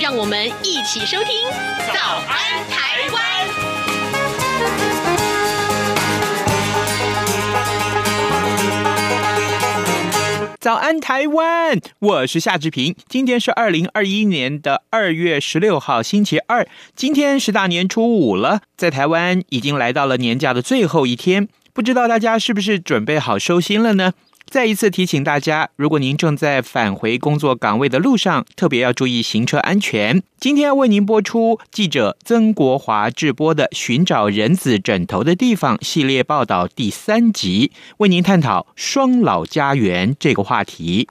[0.00, 1.46] 让我们一起收听
[1.92, 3.22] 《早安台湾》。
[10.58, 12.94] 早安台湾，我是夏志平。
[13.08, 16.66] 今天是二零二一年的二月十六号，星期二。
[16.96, 24.14] 今天是大年初五了，在台湾已经来到了年假的最后一天，不知道大家是不是准备好收心了呢？
[24.48, 30.22] 再一次提醒大家，如果您正在返回工作岗位的路上，特别要注意行车安全。
[30.38, 41.08] 今天为您播出记者曾国华制播的《寻找人子枕头的地方》系列报道第三集，为您探讨双老家园这个话题。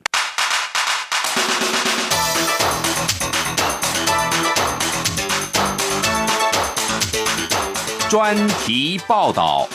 [8.08, 9.68] 专题报道。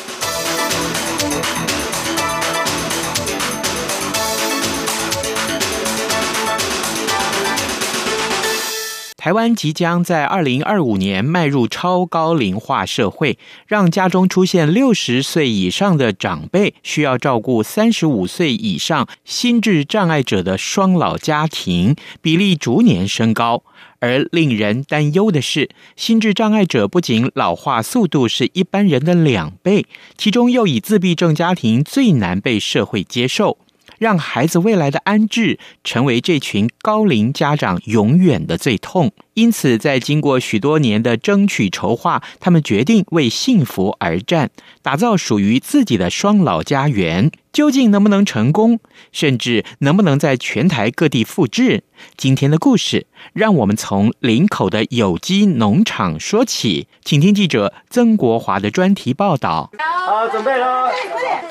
[9.27, 23.65] 台湾即将在二零二五年迈入超高龄化社会，让家中出现六十岁以上的长辈需要照顾三十五岁以上心智障碍者的双老家庭比例逐年升高。
[23.99, 33.59] 而令人担忧的是，心智障碍者不仅老化速度是一般人的两倍，其中又以自闭症家庭最难被社会接受。
[33.99, 39.13] 让孩子未来的安置成为这群高龄家长永远的最痛。
[39.37, 47.31] 因此，在经过许多年的争取筹划，他们决定为幸福而战，打造属于自己的双老家园。
[47.53, 48.81] 究竟能不能成功？
[49.13, 51.85] 甚至能不能在全台各地复制？
[52.17, 56.89] 今天的故事，让我们从林口的有机农场说起。
[57.05, 59.71] 请听记者曾国华的专题报道。
[60.07, 60.91] 好，准备了，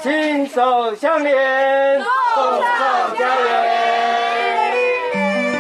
[0.02, 2.00] 心手相连，
[2.34, 3.75] 共创家园。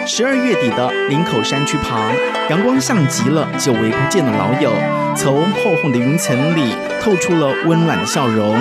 [0.07, 1.99] 十二月底的林口山区旁，
[2.47, 4.71] 阳光像极了久违不见的老友，
[5.15, 8.55] 从厚厚的云层里透出了温暖的笑容。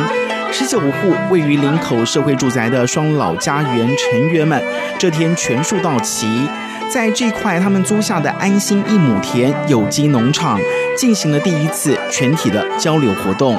[0.50, 4.62] 十九户位于林口社会住宅的双老家园成员们，
[4.98, 6.48] 这天全数到齐，
[6.88, 10.58] 在这块他们租下的安心一亩田有机农场，
[10.96, 13.58] 进行了第一次全体的交流活动。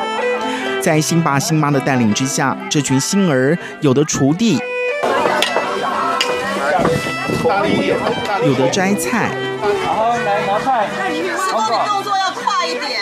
[0.81, 4.59] 在新爸新妈的带领之下，这群新儿有的锄地，
[8.43, 9.29] 有的摘菜，
[9.83, 10.87] 然后来拿菜，
[11.87, 12.99] 动作要快一点。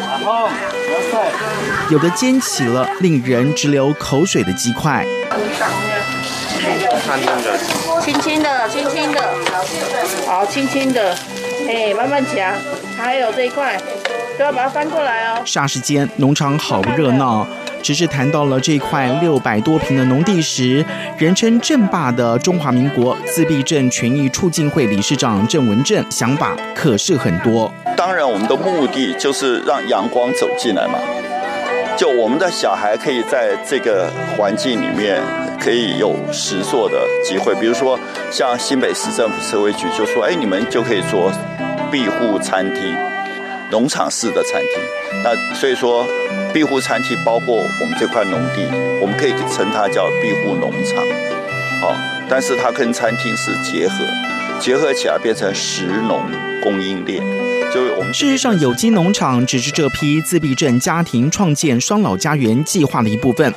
[0.00, 0.52] 然后拿
[1.10, 1.30] 菜，
[1.90, 5.06] 有的煎起了令人直流口水的鸡块。
[8.02, 9.34] 轻轻的，轻轻的，
[10.26, 11.16] 好，轻轻的，
[11.68, 12.54] 哎，慢慢夹。
[12.96, 13.80] 还有这一块，
[14.38, 15.40] 都要把它翻过来哦。
[15.44, 17.46] 霎时间，农场好不热闹。
[17.82, 20.84] 只是谈到了这块六百多平的农地时，
[21.16, 27.72] 人称“镇霸”的中华民国自闭症权益促进会理事长郑文正想法可是很多。
[27.96, 30.98] 当然，我们的目的就是让阳光走进来嘛，
[31.96, 35.20] 就我们的小孩可以在这个环境里面
[35.60, 37.54] 可以有实作的机会。
[37.56, 37.98] 比如说，
[38.30, 41.32] 像新北市政府社会局就说：“哎，你们就可以做
[41.90, 42.94] 庇护餐厅，
[43.70, 44.82] 农场式的餐厅。”
[45.24, 46.06] 那所以说。
[46.50, 48.66] 庇护餐厅包括我们这块农地，
[49.02, 51.04] 我们可以称它叫庇护农场，
[51.82, 51.94] 哦，
[52.26, 53.94] 但是它跟餐厅是结合，
[54.58, 56.22] 结合起来变成食农
[56.62, 57.22] 供应链。
[57.72, 63.52] 就我们事实上，有机农场只是这批自闭症家庭创建双老家园计划的一部分。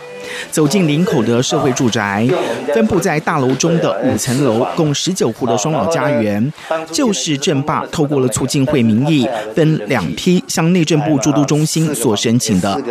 [0.51, 2.27] 走进林口的社会住宅，
[2.73, 6.51] 分布在大楼中的五层楼，共十九户的双老家园，
[6.91, 12.81] 就是郑爸透过了促进会名义，分两批向内政部住都中心所申请的。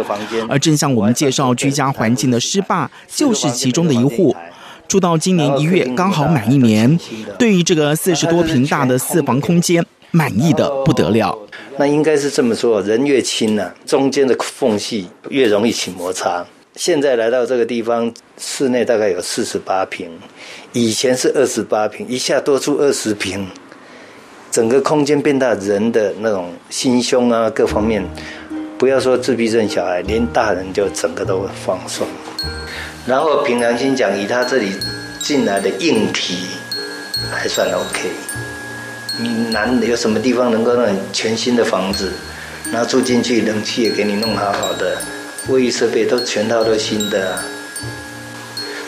[0.49, 4.35] 而正向我们介绍居家环境的施爸，就是其中的一户，
[4.89, 6.99] 住到今年一月刚好满一年。
[7.39, 11.37] 对于这个四十多平大的四房空间，满意的不得了。
[11.79, 16.45] 那应该是这么说，人越轻呢，中间的缝隙越容易起摩擦。
[16.77, 20.09] 现在来到这个地方，室内大概有四十八平，
[20.73, 23.47] 以前是二十八平，一下多出二十平，
[24.53, 28.03] 整个空间变大，人的那种心胸啊，各方面，
[28.79, 32.07] 不要说自闭症小孩，连大人就整个都放松。
[33.05, 34.73] 然后凭良心讲，以他这里
[35.21, 36.47] 进来的硬体
[37.33, 38.11] 还算 OK，
[39.19, 42.13] 你难有什么地方能够让你全新的房子，
[42.73, 44.97] 然后住进去，冷气也给你弄好好的，
[45.49, 47.39] 卫浴设备都全套都新的，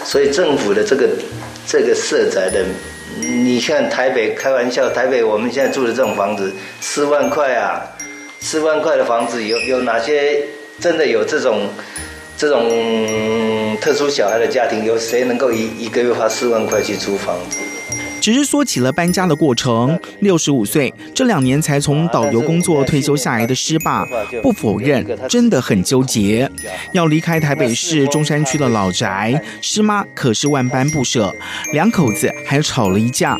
[0.04, 1.08] 所以政府的这个
[1.66, 2.64] 这个社宅的，
[3.20, 7.82] 你看台北开玩笑，台北我们现在住的这种房子四万块啊，
[8.40, 10.44] 四万块的房子有有哪些
[10.80, 11.68] 真的有这种？
[12.34, 17.58] 这种特殊小孩的家庭，有谁能够一一个月花四万块去租房子？
[18.22, 19.98] 只是说起了搬家的过程。
[20.20, 24.06] 六十五岁，这两年才从导游工作退休下来的师爸，
[24.40, 26.48] 不否认真的很纠结。
[26.92, 31.34] 要离开台北市中山区的老宅，师妈可是万般不舍，
[31.72, 33.36] 两口子还吵了一架。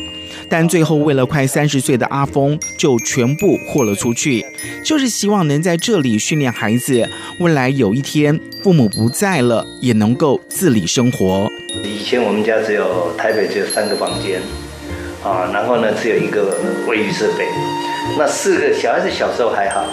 [0.49, 4.45] 但最后，为了快三十岁的阿峰，就全部豁了出去，
[4.83, 7.07] 就是希望能在这里训练孩子，
[7.39, 11.47] 未来有一天父母不在了，也能够自理生活。
[11.85, 14.41] 以前我们家只有台北只有三个房间，
[15.23, 17.47] 啊，然后呢只有一个卫浴设备，
[18.17, 19.85] 那四个小孩子小时候还好，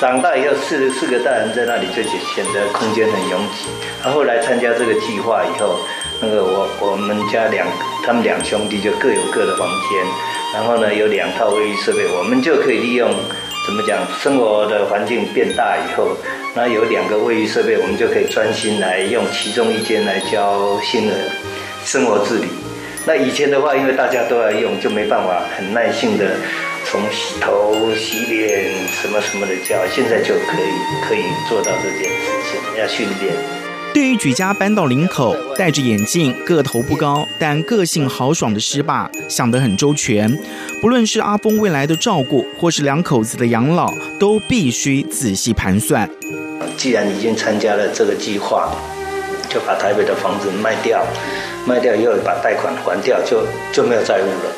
[0.00, 3.68] 长大以后四四个大人在那里就显得空间很拥挤。
[4.02, 5.78] 他后来参加这个计划以后。
[6.20, 7.64] 那个我我们家两
[8.04, 10.04] 他们两兄弟就各有各的房间，
[10.52, 13.08] 然后呢有两套卫浴设备，我们就可以利用
[13.64, 16.08] 怎么讲，生活的环境变大以后，
[16.56, 21.16] 那有两个卫浴设备，我们就可以专心来用其中一间来教新人
[21.84, 22.48] 生活自理。
[23.06, 26.36] 那以前的话，因为大家都要用，就没办法很耐心的
[26.84, 33.32] 从洗头、洗脸什么什么的教，现在就可以可以做到这件事情，要训练。
[33.94, 40.38] 对于举家搬到林口，戴着眼镜、个头不高但个性豪爽的师爸，想得很周全。
[40.82, 46.08] 不论是阿峰未来的照顾，或是两口子的养老，都必须仔细盘算。
[46.76, 48.70] 既然已经参加了这个计划，
[49.48, 51.04] 就把台北的房子卖掉，
[51.68, 54.48] 卖掉以后把贷款还掉，就就没有债务了。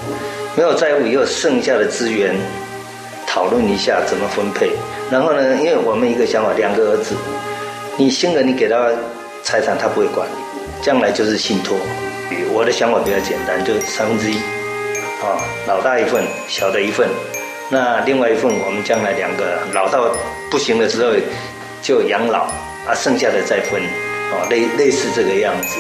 [0.56, 2.36] 没有债务以后，剩下的资源
[3.26, 4.70] 讨论一下怎么分配。
[5.10, 7.16] 然后呢，因为我们一个想法，两个儿子，
[7.96, 8.88] 你新人你给他。
[9.42, 11.76] 财产他不会管你，将来就是信托。
[12.52, 14.36] 我的想法比较简单，就三分之一，
[15.24, 17.08] 啊，老大一份，小的一份。
[17.70, 20.14] 那另外一份我们将来两个老到
[20.50, 21.10] 不行的时候
[21.82, 22.42] 就养老，
[22.86, 23.80] 啊，剩下的再分，
[24.30, 25.78] 啊，类类似这个样子。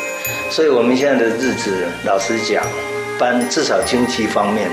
[0.50, 2.62] 所以我们现在的日子，老实讲，
[3.18, 4.68] 搬至少经济方面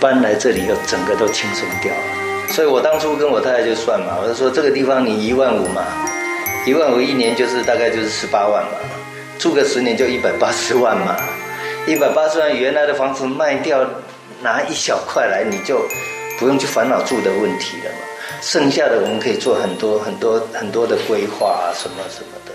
[0.00, 2.52] 搬来这里又整个都轻松掉了。
[2.52, 5.82] 所以我当初跟我太太就算嘛，我就说这个地方你一万五嘛。
[6.64, 8.78] 一万五一年就是大概就是十八万嘛，
[9.38, 11.16] 住个十年就一百八十万嘛，
[11.86, 13.84] 一百八十万原来的房子卖掉，
[14.42, 15.80] 拿一小块来，你就
[16.40, 17.98] 不用去烦恼住的问题了嘛。
[18.40, 22.52] 剩下的我们可以做很多很多很多的规划啊，什么什么的。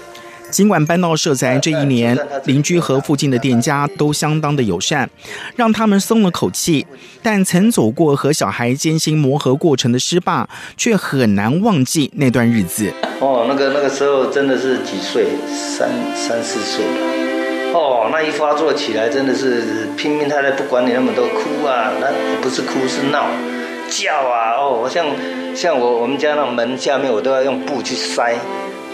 [0.51, 5.09] 尽管搬到社宅这一年，邻居和附近的店家都相当的友善，
[5.55, 6.85] 让他们松了口气。
[7.23, 12.91] 但曾走过和小孩艰辛磨合过程的师爸，却很难忘记那段日子。
[13.19, 17.73] 哦，那个那个时候真的是几岁，三三四岁吧。
[17.73, 22.07] 哦，那一发作起来真的是拼命，太太不管你那么多，哭啊，那
[22.41, 23.27] 不是哭是闹，
[23.89, 24.57] 叫啊。
[24.57, 25.05] 哦，我像
[25.55, 28.35] 像我我们家那门下面，我都要用布去塞。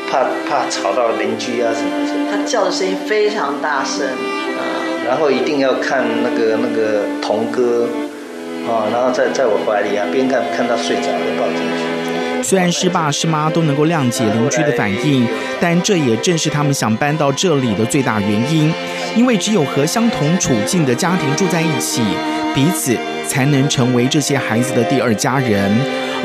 [0.09, 4.61] 怕怕吵到邻居啊什么什么，他叫的声音非常大声，啊，
[5.05, 7.87] 然后一定要看那个那个童哥，
[8.67, 12.43] 啊，然后在在我怀里啊，边看看到睡着了抱进去。
[12.43, 15.27] 虽然师爸师妈都能够谅解邻居的反应，
[15.59, 18.71] 但这也正是他们想搬到这里的最大原因，
[19.15, 22.01] 因为只有和相同处境的家庭住在一起，
[22.53, 22.95] 彼此
[23.27, 25.75] 才能成为这些孩子的第二家人，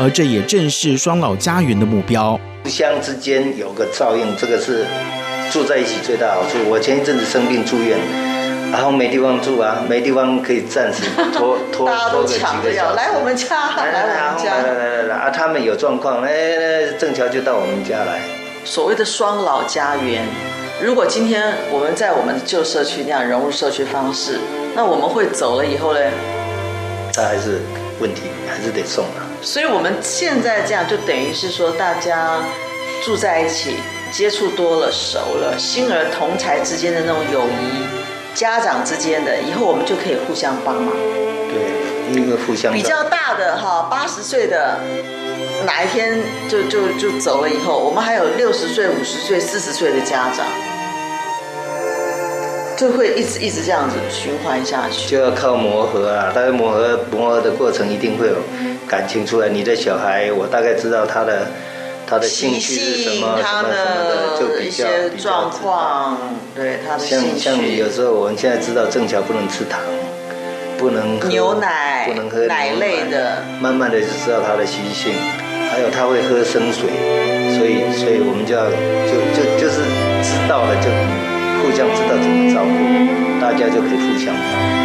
[0.03, 2.37] 而这也正是双老家园的目标。
[2.65, 4.85] 互相之间有个照应，这个是
[5.53, 6.59] 住在一起最大好处。
[6.69, 7.97] 我前一阵子生病住院，
[8.73, 12.97] 然后没地方住啊，没地方可以暂时拖 拖拖个几个小时。
[12.97, 15.31] 来我们家，来我们家，来来来来来啊！
[15.31, 16.33] 他们有状况，哎，
[16.99, 18.23] 正巧就到我们家来。
[18.65, 20.25] 所谓的双老家园，
[20.83, 24.41] 如果今天我们在我们的旧社区那样融入社区方式，
[24.75, 26.01] 那我们会走了以后呢？
[27.15, 27.61] 他还是
[28.01, 29.31] 问题，还是得送啊。
[29.43, 32.39] 所以我们现在这样，就等于是说，大家
[33.05, 33.75] 住在一起，
[34.13, 37.85] 接触多了，熟了，心儿同才之间的那种友谊，
[38.35, 40.95] 家长之间的，以后我们就可以互相帮忙。
[40.95, 42.73] 对，因为互相。
[42.73, 44.79] 比较大的哈，八十岁的，
[45.67, 50.47] 哪一天就就就走了以后，我们还有六十岁、五十岁、四十岁的家长。
[52.75, 56.33] 就会一直一直这样子循环下去，就要靠磨合啊！
[56.35, 58.35] 但是磨合磨合的过程一定会有
[58.93, 59.49] 感情出来。
[59.49, 61.47] 你的小孩，我大概知道他的
[62.07, 64.85] 他的兴趣是什么，什么什么的就比较
[65.17, 66.19] 状况，
[66.55, 69.81] 对他的像像有时候我们现在知道正巧不能吃糖，
[70.77, 75.15] 不能喝牛奶，不能喝奶类的，慢慢的就知道他的习性，
[75.71, 76.93] 还有他会喝生水，
[77.57, 78.69] 所以所以我们就要
[79.09, 79.81] 就就就是
[80.21, 80.93] 知道了就
[81.65, 82.77] 互相知道怎么照顾，
[83.41, 84.82] 大家就可以互相帮。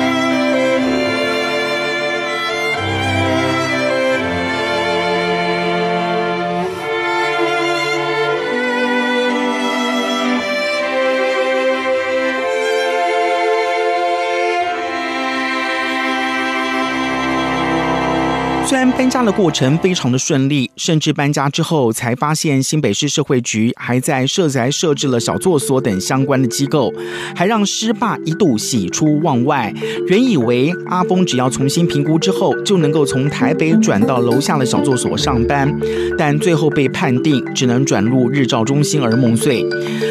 [18.97, 26.91] 搬家的过程非常的顺利，甚至搬家之后才发现新北市社会局还在社宅设置了小作所等相关的机构，
[27.35, 29.71] 还让师爸一度喜出望外。
[30.07, 35.71] 原以为阿峰只要重新评估之后就能够从台北转到楼下的小作所上班，
[36.17, 39.63] 但最后被判定只能转入日照中心而梦碎，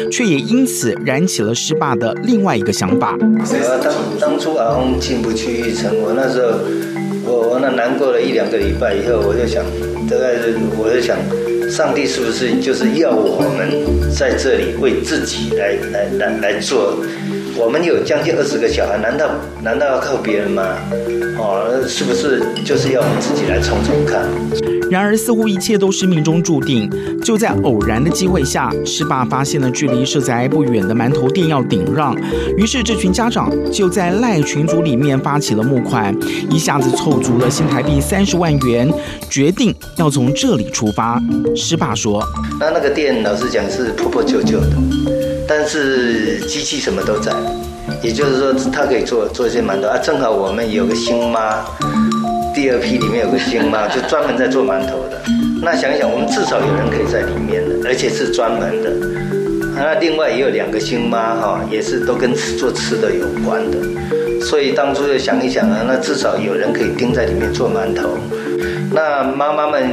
[0.09, 3.17] 却也因此燃起了师爸的另外一个想法。
[3.83, 6.96] 当当初阿峰进不去成，我那时候。
[7.27, 9.63] 我我那难过了一两个礼拜以后，我就想，
[10.09, 11.17] 大概是我就想，
[11.69, 13.69] 上帝是不是就是要我们
[14.15, 16.97] 在这里为自己来来来来做？
[17.59, 19.27] 我们有将近二十个小孩，难道
[19.63, 20.63] 难道要靠别人吗？
[21.39, 24.23] 哦，是不是就是要我们自己来冲冲看？
[24.91, 26.89] 然而，似乎一切都是命中注定。
[27.21, 32.15] 就在偶然的机会下，师爸发现了距离社宅不远的馒头店要顶让，
[32.57, 36.15] 于是这群家长就在赖群组里面发起了募款，
[36.49, 38.89] 一下子凑足了新台币三十万元，
[39.29, 41.21] 决定要从这里出发。
[41.55, 42.23] 师爸说
[42.59, 44.69] ：“那那个店老实讲是破破旧旧的，
[45.47, 47.31] 但是机器什么都在，
[48.01, 49.97] 也就是说他可以做做一些馒头啊。
[49.97, 51.63] 正好我们有个新妈。”
[52.55, 55.21] 第二批里面有个星妈，就专门在做馒头的。
[55.61, 58.89] 那想一想，我们至少有人可以在里面的，而且是专门的。
[59.75, 63.77] 那另外也有两个星妈哈，也是都跟吃做吃的有关的。
[64.41, 68.17] 所以当初就想一想啊，那至少有人可以盯在里面做馒头。
[68.91, 69.83] 那妈妈们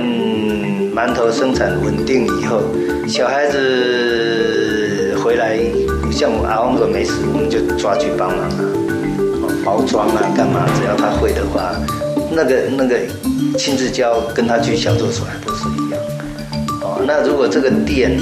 [0.96, 2.62] 馒头生产稳定以后，
[3.06, 3.58] 小孩子，
[6.14, 8.64] 像我阿旺哥没事，我们就抓去帮忙啊，
[9.64, 10.64] 包装啊，干嘛？
[10.78, 11.74] 只要他会的话。
[12.36, 12.96] 那个那个
[13.56, 16.00] 亲自教，跟他去小作所还不是一样
[16.80, 17.00] 哦。
[17.06, 18.18] 那如果这个店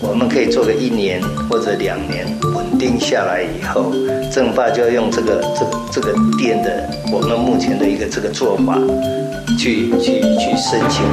[0.00, 2.24] 我们可以做个一年或者两年
[2.54, 3.92] 稳定下来以后，
[4.32, 8.78] 正爸就要用这个这、这个店的我们目前的一个这个做法
[9.58, 11.04] 去去去申请，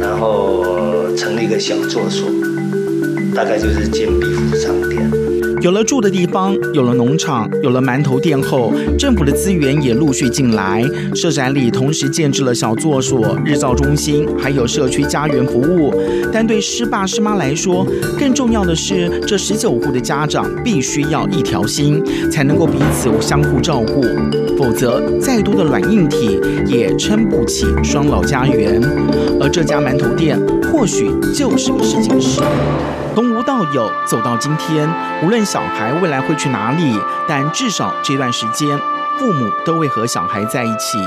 [0.00, 0.64] 然后
[1.14, 2.26] 成立一个小作所，
[3.34, 4.87] 大概就是建壁服商店。
[5.60, 10.84] 有了住的地方，有了农场，有了馒头店后，政府的资源也陆续进来。
[11.16, 15.92] 社宅里同时建置了小作所、日照中心，还有社区家园服务。
[16.32, 17.84] 但对师爸师妈来说，
[18.16, 22.00] 更重要的是，这十九户的家长必须要一条心，
[22.30, 24.02] 才能够彼此相互照顾，
[24.56, 28.80] 否则再多的软硬体也撑不起双老家园。
[29.40, 30.38] 而这家馒头店，
[30.72, 32.40] 或许就是个试金石。
[33.18, 34.88] 从无到有，走到今天，
[35.24, 36.96] 无论小孩未来会去哪里，
[37.26, 38.78] 但至少这段时间，
[39.18, 41.00] 父母都会和小孩在一起。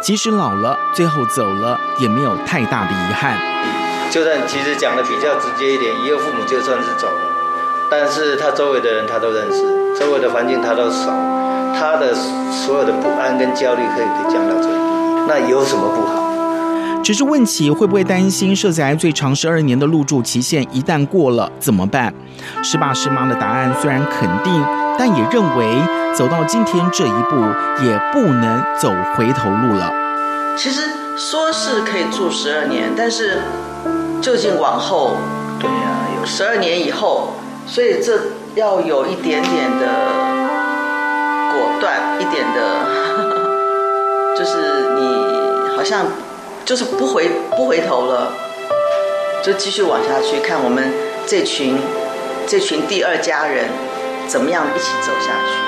[0.00, 3.36] 即使老了，最后走了，也没有太大的遗憾。
[4.08, 7.22] 就算其实讲的比较直接一点，一个父母就算是走了，
[7.90, 11.10] 但是他周围的人他都认识，周围的环境他都熟，
[11.76, 14.78] 他的所有的不安跟焦虑可以可以降到最低。
[15.26, 16.27] 那有什么不好？
[17.08, 22.12] 只是问起会不会担心社宅最长十二年的入住期限一旦过了怎么办？
[22.62, 24.52] 师爸师妈的答案虽然肯定，
[24.98, 25.74] 但也认为
[26.14, 27.36] 走到今天这一步
[27.82, 29.90] 也不能走回头路了。
[30.54, 30.82] 其实
[31.16, 33.40] 说是可以住十二年，但是
[34.20, 35.16] 究竟往后，
[35.58, 37.36] 对呀，有十二年以后，
[37.66, 38.20] 所以这
[38.54, 39.86] 要有一点点的
[41.54, 42.60] 果断，一点的，
[44.36, 46.04] 就是你好像。
[46.68, 48.30] 就是不回不回头了，
[49.42, 50.92] 就继续往下去，看我们
[51.26, 51.78] 这群
[52.46, 53.64] 这群第二家人
[54.26, 55.67] 怎么样一起走下去。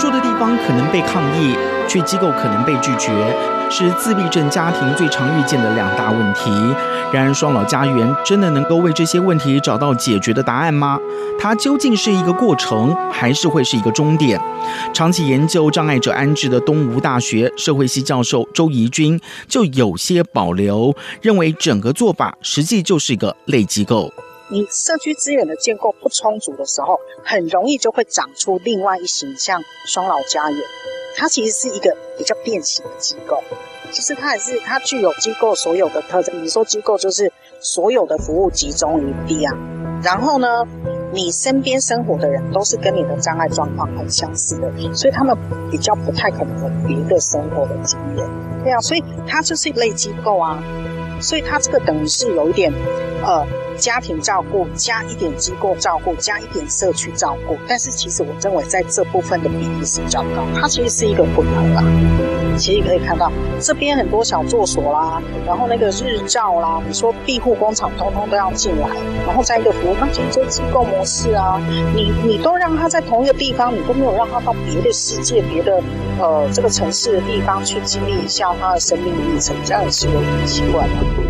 [0.00, 1.54] 住的地方可能被抗议，
[1.86, 3.12] 去机构可能被拒绝，
[3.70, 6.50] 是自闭症家庭最常遇见的两大问题。
[7.12, 10.98] 然而，双老家园真的能够为这些问题找到解决的答案吗？
[11.38, 14.40] 它究竟是一个过程，还是会是一个终点？
[14.94, 24.10] 长期研究障碍者安置的东吴大学社会系教授周怡君就有些保留，认为整个做法实际就是一个类机构。
[24.52, 30.60] 你社区资源的建构不充足的时候，很容易就会长出另外一型像双老家园，
[31.16, 33.40] 它其实是一个比较变形的机构。
[33.92, 36.42] 其实它也是，它具有机构所有的特征。
[36.42, 39.52] 你说机构就是所有的服务集中于地啊，
[40.02, 40.64] 然后呢，
[41.12, 45.36] 你身边生活的人都是跟你的障碍状况很相似的，所以他们
[45.70, 48.28] 比较不太可能有别的生活的经验。
[48.64, 50.60] 对啊，所以它就是一类机构啊，
[51.20, 52.72] 所以它这个等于是有一点，
[53.22, 53.46] 呃。
[53.80, 61.82] 家庭照顾加一点机构照顾加一点社区照顾，但是其实我认为在这部分的比例是比较高，它其实是一个混合啦。
[62.58, 68.88] 其实可以看到这边很多小作所啦，然后那个日照啦，你说庇护工厂通通都要进来，
[69.26, 71.58] 然后在一个服务，那其实就机构模式啊，
[71.94, 75.82] 你你都让他在同一个地方，你都没有让他到别的世界、别的
[76.18, 81.29] 呃这个城市的地方去经历一下他的生命历程，这样也是有点奇怪的。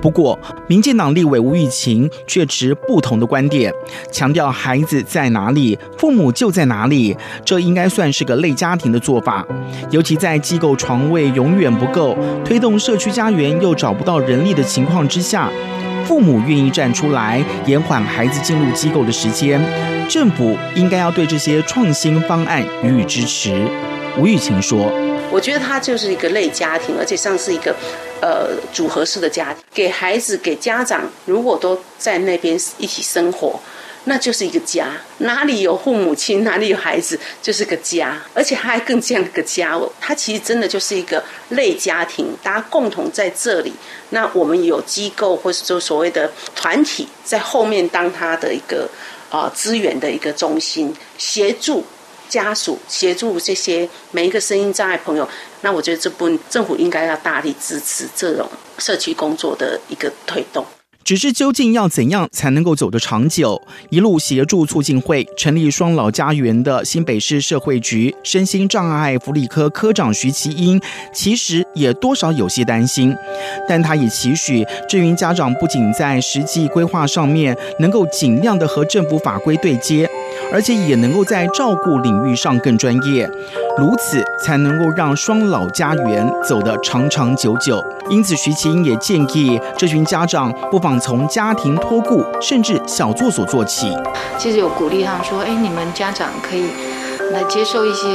[0.00, 0.38] 不过，
[0.68, 3.72] 民进党立委吴玉琴却持不同的观点，
[4.12, 9.44] 强调孩子在哪里，父母就在哪里，这应该算是个类家庭的做法。
[9.90, 15.50] 尤其在机构床位永远不够，推动社区家园又找不到人力的情况之下，
[16.04, 19.60] 父母愿意站出来延缓孩子进入机构的时间，
[20.08, 23.66] 政府应该要对这些创新方案予以支持。
[24.16, 24.90] 吴玉琴说
[25.30, 27.74] ：“我觉得它就是一个类家庭，而且像是一个。”
[28.20, 33.60] 呃，组合式的家庭，给孩子、给家长，如果都在那边一起生活，
[34.06, 34.88] 那就是一个家。
[35.18, 38.20] 哪里有父母亲，哪里有孩子，就是个家。
[38.34, 43.72] 而且他还更像个家哦，他其实真的就是一个类家庭，大家共同在这里。
[44.10, 48.90] 那我们有机构，或是说所谓的团体，在后面当他的一个
[49.30, 51.84] 啊、呃、资源的一个中心，协助。
[52.28, 55.28] 家属协助这些每一个声音障碍朋友，
[55.62, 60.64] 那我觉得这部分政府应该要大力支持这种社区工作的一个推动。
[61.04, 63.62] 只是究竟要怎样才能够走得长久？
[63.88, 70.78] 一路协助促进会成立双老家园的新北市社会局身心障碍福利科科长徐其英，
[71.14, 73.16] 其实也多少有些担心，
[73.66, 80.06] 但他也期许志云家长不仅在实际规划上面能够尽量的和政府法规对接，
[80.52, 83.30] 而且也能够在照顾领域上更专业，
[83.76, 87.82] 如此才能够让双老家园走得长长久久。
[88.10, 90.98] 因此，徐琴也建议这群家长不妨。
[90.98, 93.96] 从家庭托顾甚至小作所做起，
[94.36, 96.64] 其实有鼓励他们说：“哎，你们家长可以
[97.30, 98.08] 来接受一些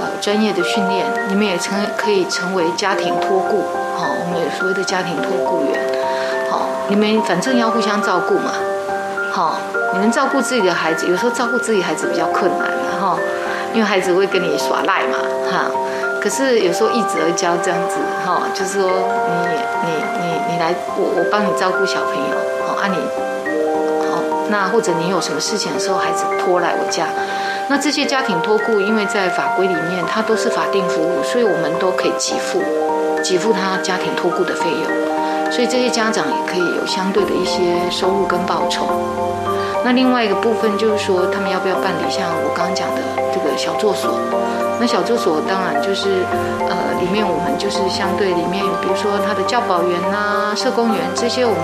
[0.00, 3.62] 呃专业的训练，你们也成可以成为家庭托顾，
[3.96, 5.78] 好、我们有所谓的家庭托顾员，
[6.50, 8.54] 好、你们反正要互相照顾嘛，
[9.30, 9.54] 好、哦，
[9.92, 12.68] 你们照顾自己的孩子，有时候照顾自己孩子比较困难
[13.00, 13.18] 哈、哦，
[13.72, 15.18] 因为孩子会跟你耍赖嘛，
[15.50, 15.70] 哈。”
[16.20, 19.90] 可是有时候一直而教这样子，哈，就是说你你
[20.20, 22.36] 你你来，我我帮你照顾小朋友，
[22.68, 22.96] 好啊你，
[24.04, 27.06] 好，那或者你有什么事情的时候，孩子拖来我家，
[27.70, 32.60] 那这些家庭托顾，因为在法规里面它都是法定服务，所以我们都可以给付
[33.24, 34.84] 给付他家庭托顾的费用，
[35.50, 38.86] 所以这些家长也可以有相对的一些收入跟报酬。
[39.84, 43.00] 那另外一个部分就是说，他们要不要办理像我刚刚讲的
[43.32, 44.10] 这个小作所？
[44.78, 46.24] 那小作所当然就是，
[46.68, 51.60] 呃，里面我们就是相对里面，比如说他的教保员呐、社工员这些，我们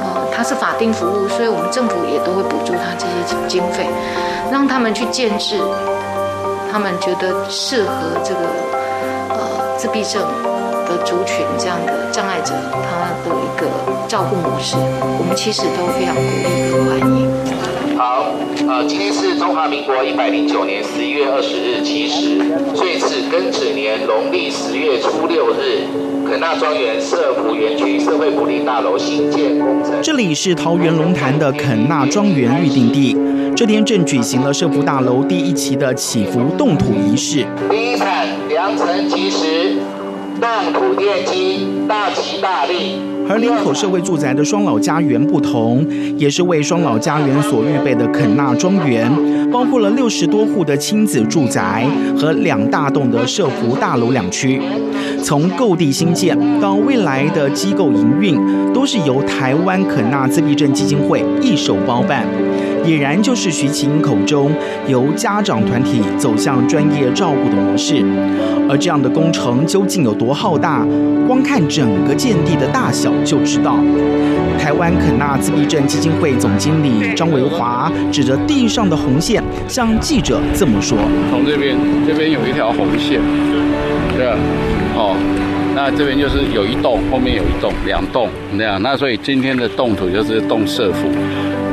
[0.00, 3.86] 呃他是法定服务，所以我们政府也都会补助他这些经费，
[4.50, 5.60] 让他们去建置，
[6.72, 8.40] 他们觉得适合这个
[9.28, 10.22] 呃自闭症
[10.88, 13.66] 的族群这样的障碍者，他的一个
[14.08, 14.76] 照顾模式，
[15.18, 17.96] 我们其实都非常鼓励和欢迎。
[17.96, 18.26] 好，
[18.68, 22.38] 呃，今天是中华民国一百零九年十一月二十日七时，
[22.74, 25.86] 岁次庚子年农历十月初六日，
[26.28, 30.02] 肯纳庄园社福园区社会福利大楼新建工程。
[30.02, 33.16] 这里是桃园龙潭的肯纳庄园预定地，
[33.56, 37.46] 这天正举行了社福大楼第一期的祈福动土仪式。
[37.70, 38.08] 第一场
[38.48, 39.76] 良辰吉时，
[40.40, 42.98] 动土奠基，大吉大利。
[43.26, 45.86] 而林口社会住宅的双老家园不同，
[46.18, 49.10] 也是为双老家园所预备的肯纳庄园，
[49.54, 51.86] 包括了六十多户的亲子住宅
[52.18, 54.60] 和两大栋的社福大楼两区。
[55.22, 58.36] 从购地新建到未来的机构营运，
[58.72, 62.26] 都是由台湾肯纳自闭症基金会一手包办。
[62.84, 64.50] 俨然就是徐奇英口中
[64.88, 68.04] 由家长团体走向专业照顾的模式，
[68.68, 70.84] 而这样的工程究竟有多浩大？
[71.28, 73.78] 光看整个建地的大小就知道。
[74.58, 80.98] 台湾肯纳自闭症基金会总经理张维华指着地上的红线，向记者这么说
[81.30, 81.76] ：“从这边，
[82.06, 83.20] 这边有一条红线，
[84.16, 84.36] 对吧？
[84.94, 85.16] 哦，
[85.74, 88.80] 那这边就是有一栋，后面有一栋，两栋那样。
[88.82, 91.08] 那所以今天的动土就是动社府，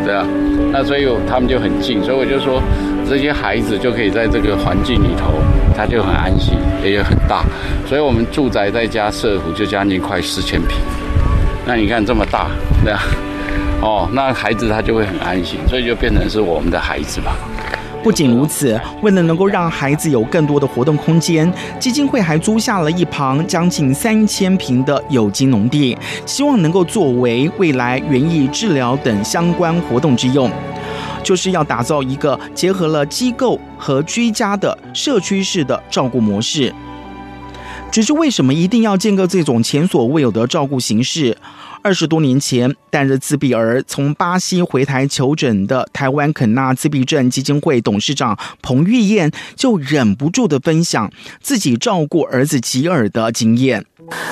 [0.06, 0.26] 对啊。”
[0.74, 2.62] 那所以他们就很近，所以我就说，
[3.10, 5.34] 这些孩子就可以在这个环境里头，
[5.76, 7.44] 他就很安心，也有很大。
[7.86, 10.78] 所以我们住宅再加社府就将近快四千平。
[11.68, 12.48] 那你看这么大，
[12.86, 13.00] 对啊，
[13.82, 17.36] 哦，那孩子他就会很安心，所以就变成是我们的孩子吧。
[18.04, 30.50] 不仅如此，为了能够让孩子有更多的活动空间，基金会还租下了一旁将近三千平的有机农地，希望能够作为未来园艺治疗等相关活动之用，
[31.22, 36.74] 就是要打造一个结合了机构和居家的社区式的照顾模式。
[37.92, 41.38] 只是为什么一定要建构这种前所未有的照顾形式？
[41.84, 53.84] 二十多年前，带着自闭儿从巴西回台求诊的台湾肯纳自闭症基金会董事长彭玉燕就忍不住的分享自己照顾儿子吉尔的经验。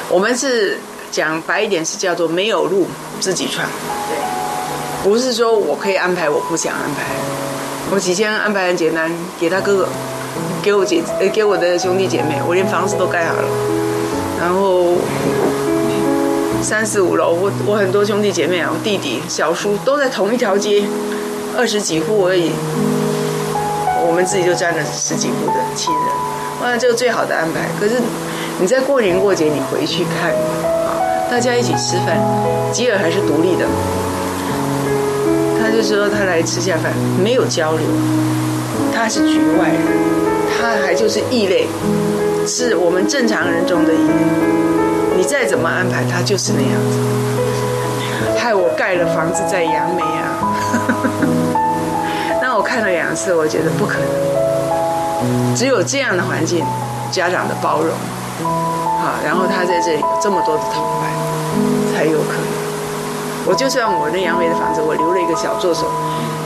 [0.10, 0.78] 我们是
[1.12, 2.88] 讲白一点，是叫做没有路
[3.20, 3.68] 自己闯。
[4.08, 7.04] 对，不是说我可以安排，我不想安排。
[7.92, 9.90] 我起先安排很简单，给他哥哥，
[10.62, 13.48] 给我姐，呃，给我的兄弟姐妹，我连房子都盖好了，
[14.40, 14.98] 然后。
[16.62, 20.84] 三四五楼，我我很多兄弟姐妹啊，我弟弟、小叔都在同一条街，
[21.58, 22.52] 二十几户而已，
[24.06, 26.04] 我们自己就占了十几户的亲人，
[26.62, 27.70] 哇，这个最好的安排。
[27.80, 27.96] 可是
[28.60, 30.32] 你在过年过节，你回去看，
[30.86, 31.00] 啊，
[31.32, 32.18] 大家一起吃饭，
[32.72, 33.66] 吉尔还是独立的，
[35.60, 36.94] 他就说他来吃下饭，
[37.24, 37.88] 没有交流，
[38.94, 39.82] 他是局外人，
[40.56, 41.68] 他还就是异类，
[42.46, 44.59] 是我们正常人中的异类。
[45.30, 46.98] 再怎么安排，他就是那样子，
[48.36, 50.42] 害我盖了房子在杨梅啊！
[52.42, 56.66] 那我看了两次，我觉得不可能，只有这样的环境，
[57.12, 57.94] 家长的包容，
[59.00, 61.14] 好，然后他在这里有这么多的同伴，
[61.94, 62.50] 才有可能。
[63.46, 65.88] 我就算我那杨梅的房子，我留了一个小作所，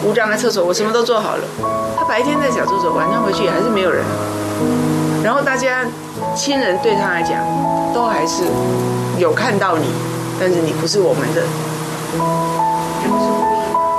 [0.04, 1.44] 无障碍厕所，我什么都做好了，
[1.98, 4.04] 他白天在小作所，晚上回去还是没有人，
[5.24, 5.86] 然后大家
[6.36, 7.40] 亲人对他来讲。
[7.94, 8.44] 都还是
[9.20, 9.86] 有看到你，
[10.40, 11.44] 但是你不是我们的，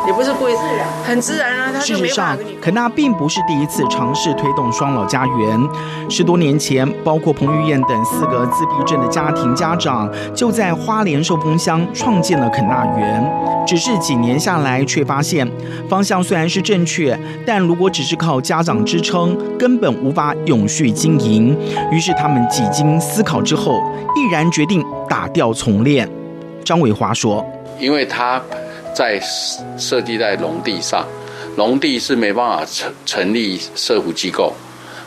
[0.07, 1.81] 也不是故意，也不是故意，很自然啊。
[1.81, 5.69] 事实上，肯纳并不是第一次尝试推动双老家园。
[6.09, 13.64] 十多年前，包括彭玉燕等四个自闭症的家庭家长，就在花莲寿丰乡创建了肯纳园。
[13.67, 15.51] 只是几年下来，却发现
[15.88, 21.57] 方向虽然是正确，但如果只是靠家长支撑，根本无法永续经营。
[21.90, 23.83] 于是他们几经思考之后，
[24.14, 26.09] 毅然决定打掉重练。
[26.62, 27.45] 张伟华说
[27.81, 28.40] ：“因为他
[28.94, 29.20] 在
[29.76, 31.07] 设计在农地上，
[31.57, 34.54] 农地是没办法成成立社福机构，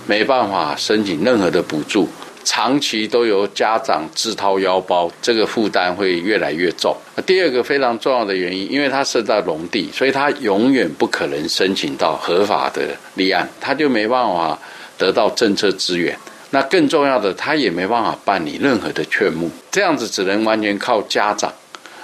[0.06, 2.08] 没办法申请任何的补助。”
[2.50, 6.96] 长期都由家长自掏腰包，这个负担会越来越重。
[7.26, 12.84] 第二个非常重要的原因，因为他设在农地，所以他永远不可能申请到合法的
[13.16, 14.58] 立案，他就没办法
[14.98, 16.18] 得到政策资源。
[16.52, 21.54] 那更重要的，他也没办法办理任何的劝募，这样子只能完全靠家长。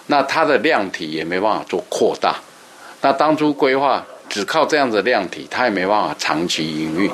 [0.07, 2.35] 那它的量体也没办法做扩大。
[3.01, 7.09] 那当初规划只靠这样子的量体，它也没办法长期营运。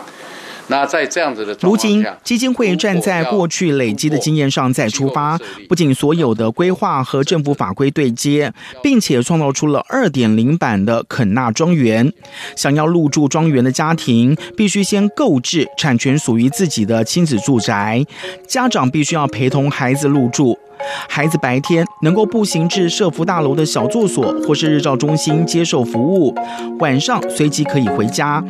[0.72, 5.36] 那在这样子的，如今基金会站在过去累积的经验上再出发，
[5.68, 12.14] 不仅所有的规划和政府法规对接，并且创造出了二点零版的肯纳庄园。
[12.56, 18.06] 想要入住庄园的家庭，必须先购置产权属于自己的亲子住宅，
[18.48, 20.60] 家长必须要陪同孩子入住。
[21.08, 26.34] 孩子白天能够步行至社福大楼的小作所或是日照中心接受服务，
[26.80, 28.44] 晚上随即可以回家。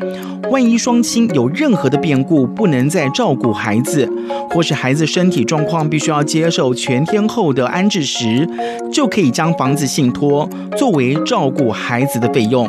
[0.51, 4.11] 万一双亲有任何的变故，不能再照顾孩子，
[4.49, 8.47] 或是孩子身体状况必须要接受全天候的安置时，
[8.91, 12.67] 就可以将房子信托作为照顾孩子的费用。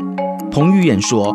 [0.51, 1.35] 彭于晏说：“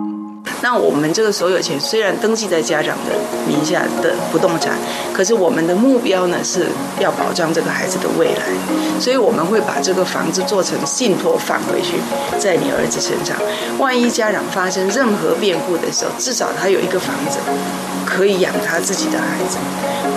[0.61, 3.13] 那我们这个所有权虽然登记在家长的
[3.47, 4.73] 名下的不动产，
[5.13, 6.67] 可是我们的目标呢是
[6.99, 8.45] 要保障这个孩子的未来，
[8.99, 11.97] 所以我们会把这个房子做成信托放回去，
[12.39, 13.37] 在你儿子身上。
[13.77, 17.37] 万一家长发生任何变故的时候，至少他有一个房子
[18.05, 19.57] 可以养他自己的孩子，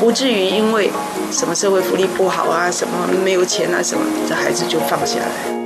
[0.00, 0.90] 不至于因为
[1.30, 5.57] 什么社会福利不好啊，什么没有钱啊，什么这孩子就放下来。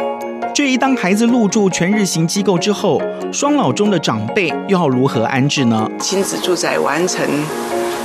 [0.62, 5.90] 至于当孩子入住全日型机构之后，双老中的长辈又要如何安置呢？
[5.98, 7.27] 亲子住宅完成，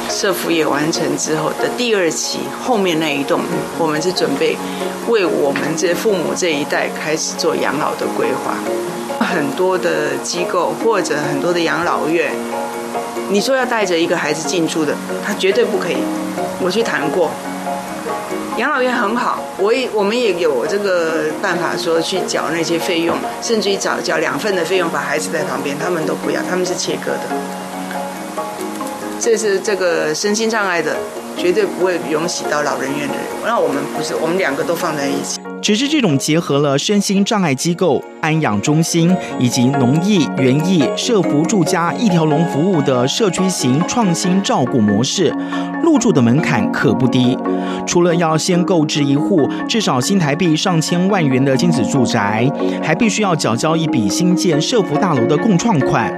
[0.10, 3.42] 社福也完成之后的第二期后面那一栋，
[3.78, 4.58] 我们是准备
[5.08, 8.56] 为我们这父母这一代开始做养老的规划。
[9.24, 12.32] 很多的机构或者很多的养老院，
[13.30, 15.98] 你说要带着一个孩子进驻的，他绝对不可以。
[16.60, 17.30] 我去谈过，
[18.58, 27.20] 养老院很好，我也我们也有这个办法，说去缴那些费用，甚至于缴缴两份的费用，把孩子在旁边，他们都不要，他们是切割的。
[29.20, 30.98] 这是这个身心障碍的，
[31.38, 33.24] 绝对不会容许到老人院的人。
[33.46, 35.40] 那我们不是，我们两个都放在一起。
[35.62, 45.34] 只是这种结合了身心障碍机构、安养中心以及农艺、园艺、社福住家一条龙服务的社区型创新照顾模式，
[45.84, 47.38] 入住的门槛可不低。
[47.86, 52.50] 除了要先购置一户至少新台币上千万元的亲子住宅，
[52.82, 56.14] 还必须要缴交一笔新建社福大楼的共创款。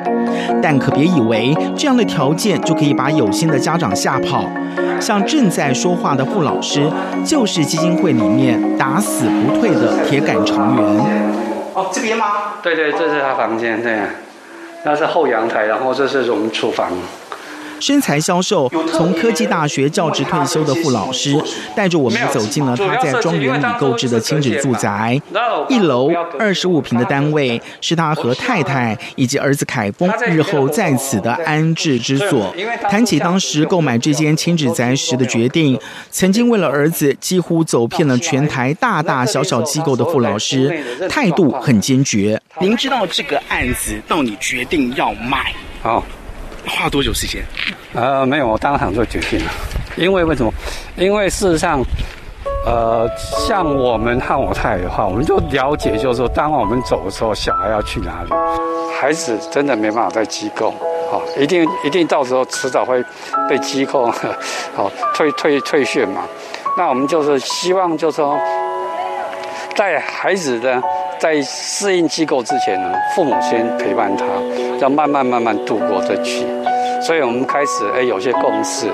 [0.62, 4.46] 但可别以为这样的条件就可以把有心的家长吓跑。
[5.00, 6.90] 像正在说话的傅老师，
[7.26, 10.86] 就是基金会里面打死不退的铁杆成员。
[11.74, 12.26] 哦，这边吗？
[12.62, 14.00] 对对，这是他房间，对，
[14.84, 16.90] 那是后阳台，然后这是我们厨房。
[17.80, 21.36] 身材消瘦，从科技大学教职退休的傅老师，
[21.76, 25.20] 带着我们走进了他在庄园里购置的亲子住宅。
[25.70, 32.54] 一楼二十五平的单位，是他和太太以及儿子凯峰日后在此的安置之所。
[32.90, 35.80] 谈起当时购买这间亲子宅时的决定，
[36.12, 42.40] 曾经为了儿子几乎走遍了全台大大小小机构的傅老师，态度很坚决。
[42.60, 45.54] 您知道这个案子到你决定要买？
[45.82, 46.04] 好。
[46.68, 47.44] 花多久时间？
[47.94, 49.52] 呃，没有，我当场就决定了。
[49.96, 50.54] 因为为什么？
[50.96, 51.84] 因为事实上，
[52.66, 53.10] 呃，
[53.48, 58.30] 像我们和我太的话，我们就了解，就是说，当我们走的时候，小孩要去哪里？
[59.00, 60.74] 孩子真的没办法在机构，
[61.10, 63.04] 好，一定一定到时候迟早会
[63.50, 64.12] 被机构，
[64.76, 66.24] 好 退退退训嘛。
[66.78, 68.38] 那我们就是希望，就是说，
[69.76, 70.82] 带孩子的。
[71.20, 74.26] 在适应机构之前呢，父母先陪伴他，
[74.80, 76.46] 要慢慢慢慢度过这期。
[77.02, 78.88] 所以我们开始哎有些共识，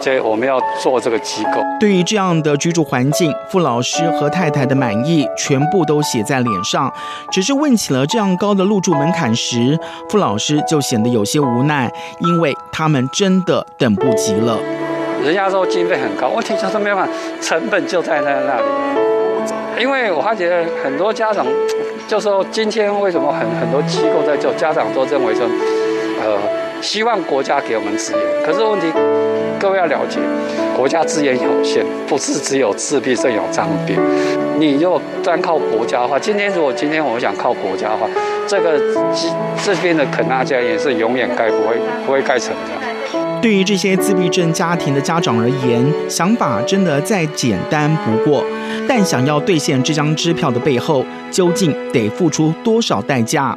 [0.00, 1.60] 所以我们要做这个机构。
[1.78, 6.92] 对于这样的居住环境，傅老师和太太的满意全部都写在脸上。
[7.30, 11.90] 只是问起了这样高的入住门槛时，傅老师就显得有些无奈，
[12.20, 14.58] 因为他们真的等不及了。
[15.22, 17.12] 人家说经费很高，问题就是没办法，
[17.42, 19.09] 成本就在那那里。
[19.80, 21.46] 因为我发觉很多家长
[22.06, 25.46] 就说，今天为什么很很多机构在做，家长都认为说，
[26.22, 26.38] 呃，
[26.82, 28.20] 希望国家给我们资源。
[28.44, 28.92] 可是问题，
[29.58, 30.20] 各位要了解，
[30.76, 33.96] 国家资源有限，不是只有自闭症有障别。
[34.58, 38.06] 你如果单靠国家的话，今天如果今天我们想靠国家的话，
[38.46, 38.78] 这个
[39.64, 42.89] 这边的肯纳家园是永远盖不会不会盖成的。
[43.42, 48.44] 对于这些自闭症家庭的家长而言，想法真的再简单不过。
[48.86, 53.56] 但想要兑现这张支票的背后，究竟得付出多少代价？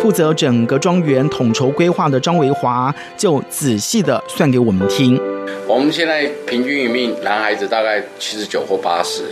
[0.00, 5.20] 负责整个庄园统筹规划的张维华就仔细的算给我们听。
[5.66, 9.24] 我们现在平均一命，男孩子大概七十九或八十。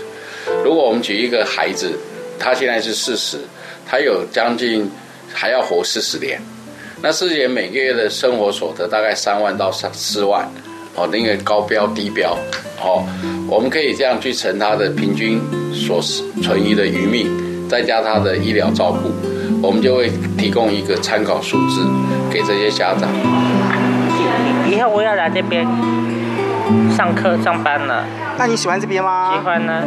[0.63, 1.99] 如果我们举一个孩子，
[2.39, 3.39] 他现在是四十，
[3.87, 4.89] 他有将近
[5.33, 6.41] 还要活四十年。
[7.03, 10.49] 那四姐每个月的生活所得大概三万到三四万，
[10.95, 12.37] 哦，那个高标低标，
[12.81, 13.05] 哦，
[13.49, 15.39] 我们可以这样去乘他的平均
[15.73, 16.01] 所
[16.43, 19.11] 存余的余命，再加他的医疗照顾，
[19.63, 21.87] 我们就会提供一个参考数字
[22.33, 23.09] 给这些家长。
[24.69, 25.67] 以后我要来这边
[26.97, 28.05] 上课上班了。
[28.39, 29.33] 那你喜欢这边吗？
[29.35, 29.83] 喜欢呢。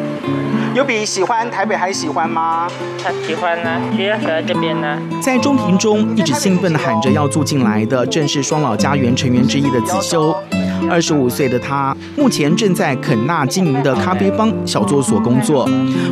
[0.75, 2.67] 有比喜欢台北还喜欢吗？
[3.03, 4.97] 他喜欢呢，主要喜欢这边呢。
[5.21, 10.35] 在中庭中一直兴奋地喊着要住进来的，正是双老家园成员之一的子修。
[10.89, 15.67] 二十五岁的他，目前正在肯纳经营的咖啡帮小作所工作。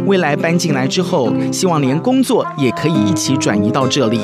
[0.06, 4.20] 未来搬进来之后，希望连工作也可以一起转移到这里。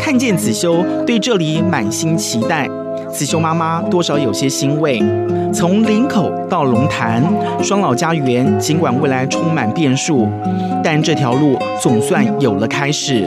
[0.00, 2.68] 看见子修对这里满心期待。
[3.16, 5.02] 子修妈妈多少有些欣慰。
[5.50, 7.22] 从林口到龙潭，
[7.62, 10.28] 双老家园尽管未来充满变数，
[10.84, 13.26] 但这条路总算有了开始。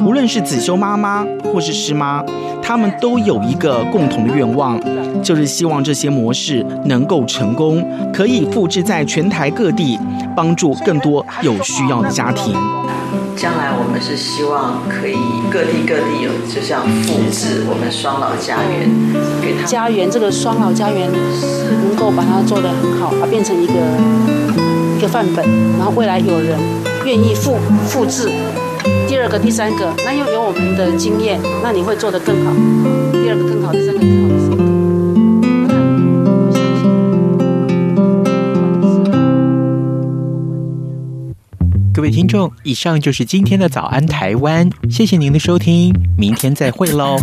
[0.00, 2.24] 无论是子修妈妈或是师妈，
[2.62, 4.80] 他们都有一个共同的愿望，
[5.22, 9.98] 就是希望这些模式能够成功，可以复制在全台各地，
[10.34, 12.54] 帮助更多有需要的家庭。
[13.38, 15.14] 将来我们是希望可以
[15.48, 18.90] 各地各地有，就像复制我们双老家园，
[19.40, 23.74] 给他家园这个双老家园能够把它做得很好，而变成一个
[24.98, 25.46] 一个范本，
[25.78, 26.58] 然后未来有人
[27.04, 28.28] 愿意复复制，
[29.06, 32.50] 第二个、第三个，那又有我们的经验，那你会做得更好，
[33.12, 34.37] 第二个更好，第三个更好。
[42.18, 47.16] 听众，以上就是今天的早安台湾，谢谢您的收听，明天再会喽。